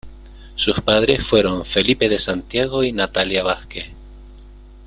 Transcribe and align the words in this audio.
Sus 0.55 0.79
padres 0.81 1.23
fueron 1.27 1.63
Felipe 1.63 2.09
de 2.09 2.17
Santiago 2.17 2.83
y 2.83 2.91
Natalia 2.91 3.43
Vázquez. 3.43 3.85